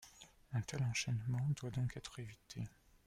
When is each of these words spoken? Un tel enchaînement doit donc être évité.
Un 0.53 0.61
tel 0.61 0.81
enchaînement 0.81 1.47
doit 1.57 1.69
donc 1.69 1.95
être 1.95 2.17
évité. 2.17 2.67